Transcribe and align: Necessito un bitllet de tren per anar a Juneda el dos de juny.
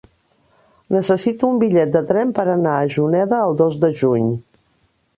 Necessito 0.95 1.51
un 1.51 1.59
bitllet 1.65 1.93
de 1.97 2.03
tren 2.13 2.33
per 2.39 2.47
anar 2.57 2.75
a 2.79 2.91
Juneda 2.99 3.45
el 3.51 3.57
dos 3.65 3.81
de 3.85 3.95
juny. 4.05 4.29